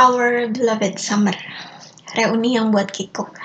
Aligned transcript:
Our 0.00 0.48
Beloved 0.48 0.96
Summer. 0.96 1.36
Reuni 2.16 2.56
yang 2.56 2.72
buat 2.72 2.88
kikuk. 2.88 3.36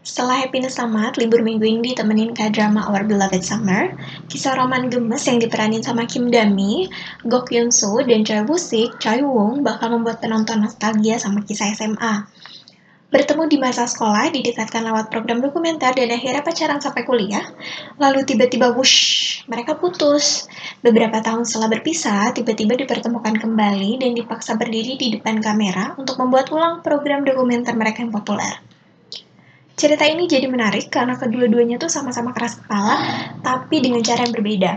Setelah 0.00 0.40
happiness 0.40 0.80
tamat, 0.80 1.20
libur 1.20 1.44
minggu 1.44 1.68
ini 1.68 1.92
ditemenin 1.92 2.32
ke 2.32 2.48
drama 2.48 2.88
Our 2.88 3.04
Beloved 3.04 3.44
Summer, 3.44 3.92
kisah 4.32 4.56
roman 4.56 4.88
gemes 4.88 5.28
yang 5.28 5.36
diperanin 5.36 5.84
sama 5.84 6.08
Kim 6.08 6.32
Dami, 6.32 6.88
Gok 7.20 7.52
Yoon 7.52 7.68
Soo, 7.68 8.00
dan 8.00 8.24
Choi 8.24 8.48
Woo 8.48 8.56
Sik, 8.56 8.96
Choi 8.96 9.20
Woong 9.20 9.60
bakal 9.60 9.92
membuat 9.92 10.24
penonton 10.24 10.64
nostalgia 10.64 11.20
sama 11.20 11.44
kisah 11.44 11.68
SMA. 11.76 12.24
Bertemu 13.08 13.48
di 13.48 13.56
masa 13.56 13.88
sekolah, 13.88 14.28
didekatkan 14.28 14.84
lewat 14.84 15.08
program 15.08 15.40
dokumenter 15.40 15.96
dan 15.96 16.12
akhirnya 16.12 16.44
pacaran 16.44 16.76
sampai 16.76 17.08
kuliah. 17.08 17.40
Lalu 17.96 18.28
tiba-tiba 18.28 18.76
wush, 18.76 19.40
mereka 19.48 19.80
putus. 19.80 20.44
Beberapa 20.84 21.24
tahun 21.24 21.48
setelah 21.48 21.72
berpisah, 21.72 22.36
tiba-tiba 22.36 22.76
dipertemukan 22.76 23.40
kembali 23.40 24.04
dan 24.04 24.12
dipaksa 24.12 24.60
berdiri 24.60 25.00
di 25.00 25.16
depan 25.16 25.40
kamera 25.40 25.96
untuk 25.96 26.20
membuat 26.20 26.52
ulang 26.52 26.84
program 26.84 27.24
dokumenter 27.24 27.72
mereka 27.72 28.04
yang 28.04 28.12
populer. 28.12 28.60
Cerita 29.78 30.02
ini 30.10 30.26
jadi 30.26 30.50
menarik 30.50 30.90
karena 30.90 31.14
kedua-duanya 31.14 31.78
tuh 31.78 31.86
sama-sama 31.86 32.34
keras 32.34 32.58
kepala, 32.58 32.98
tapi 33.46 33.78
dengan 33.78 34.02
cara 34.02 34.26
yang 34.26 34.34
berbeda. 34.34 34.72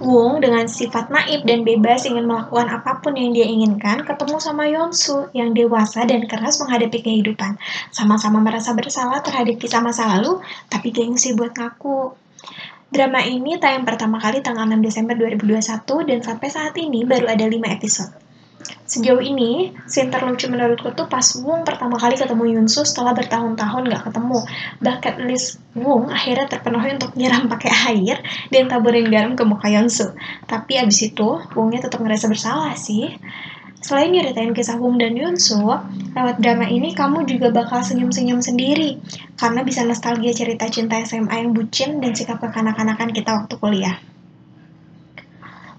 Wong 0.00 0.40
dengan 0.40 0.64
sifat 0.64 1.12
naif 1.12 1.44
dan 1.44 1.60
bebas 1.60 2.08
ingin 2.08 2.24
melakukan 2.24 2.72
apa 2.72 3.04
pun 3.04 3.20
yang 3.20 3.36
dia 3.36 3.44
inginkan, 3.44 4.08
ketemu 4.08 4.40
sama 4.40 4.64
Yonsu 4.64 5.28
yang 5.36 5.52
dewasa 5.52 6.08
dan 6.08 6.24
keras 6.24 6.56
menghadapi 6.56 7.04
kehidupan. 7.04 7.60
Sama-sama 7.92 8.40
merasa 8.40 8.72
bersalah 8.72 9.20
terhadap 9.20 9.60
kisah 9.60 9.84
masa 9.84 10.08
lalu, 10.16 10.40
tapi 10.72 10.88
gengsi 10.88 11.36
buat 11.36 11.52
ngaku. 11.52 12.16
Drama 12.88 13.28
ini 13.28 13.60
tayang 13.60 13.84
pertama 13.84 14.16
kali 14.16 14.40
tanggal 14.40 14.64
6 14.64 14.80
Desember 14.80 15.12
2021 15.20 15.84
dan 16.08 16.18
sampai 16.24 16.48
saat 16.48 16.72
ini 16.80 17.04
baru 17.04 17.28
ada 17.28 17.44
5 17.44 17.60
episode. 17.76 18.25
Sejauh 18.86 19.18
ini, 19.18 19.74
scene 19.90 20.08
terlucu 20.14 20.46
menurutku 20.46 20.94
tuh 20.94 21.10
pas 21.10 21.24
Wong 21.42 21.66
pertama 21.66 21.98
kali 21.98 22.14
ketemu 22.14 22.58
Yunsu 22.58 22.86
setelah 22.86 23.12
bertahun-tahun 23.18 23.82
gak 23.90 24.02
ketemu. 24.10 24.38
Bahkan 24.78 25.14
list 25.26 25.58
Wong 25.74 26.08
akhirnya 26.08 26.46
terpenuhi 26.46 26.94
untuk 26.94 27.12
nyiram 27.18 27.50
pakai 27.50 27.72
air 27.90 28.22
dan 28.54 28.70
taburin 28.70 29.10
garam 29.10 29.34
ke 29.34 29.42
muka 29.42 29.66
Yunsu. 29.66 30.14
Tapi 30.46 30.78
abis 30.78 31.12
itu, 31.12 31.28
Wongnya 31.58 31.90
tetap 31.90 31.98
ngerasa 32.00 32.30
bersalah 32.30 32.78
sih. 32.78 33.10
Selain 33.82 34.10
nyeritain 34.10 34.50
kisah 34.50 34.80
Wong 34.80 34.98
dan 34.98 35.14
Yunsu, 35.14 35.62
lewat 36.16 36.42
drama 36.42 36.66
ini 36.66 36.90
kamu 36.96 37.28
juga 37.28 37.52
bakal 37.52 37.84
senyum-senyum 37.84 38.42
sendiri 38.42 38.98
karena 39.38 39.62
bisa 39.62 39.86
nostalgia 39.86 40.32
cerita 40.34 40.66
cinta 40.66 40.98
SMA 41.04 41.44
yang 41.44 41.54
bucin 41.54 42.02
dan 42.02 42.16
sikap 42.16 42.42
kekanak-kanakan 42.42 43.14
kita 43.14 43.30
waktu 43.36 43.54
kuliah 43.60 44.00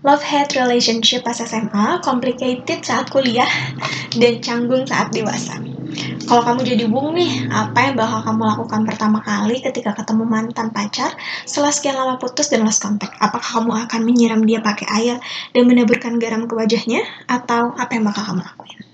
love-hate 0.06 0.54
relationship 0.58 1.26
pas 1.26 1.38
SMA, 1.38 2.02
complicated 2.06 2.86
saat 2.86 3.10
kuliah, 3.10 3.50
dan 4.14 4.42
canggung 4.42 4.86
saat 4.86 5.10
dewasa. 5.10 5.58
Kalau 6.28 6.44
kamu 6.44 6.62
jadi 6.68 6.86
bung 6.92 7.16
nih, 7.16 7.48
apa 7.48 7.90
yang 7.90 7.96
bakal 7.96 8.20
kamu 8.22 8.44
lakukan 8.44 8.82
pertama 8.84 9.24
kali 9.24 9.64
ketika 9.64 9.96
ketemu 9.96 10.28
mantan 10.28 10.70
pacar 10.76 11.16
setelah 11.48 11.72
sekian 11.72 11.96
lama 11.96 12.20
putus 12.20 12.52
dan 12.52 12.68
lost 12.68 12.84
contact? 12.84 13.16
Apakah 13.18 13.64
kamu 13.64 13.72
akan 13.88 14.02
menyiram 14.04 14.42
dia 14.44 14.60
pakai 14.60 14.88
air 14.92 15.16
dan 15.56 15.64
menaburkan 15.64 16.20
garam 16.20 16.44
ke 16.46 16.54
wajahnya? 16.54 17.02
Atau 17.32 17.74
apa 17.80 17.96
yang 17.96 18.04
bakal 18.06 18.28
kamu 18.28 18.42
lakuin? 18.44 18.87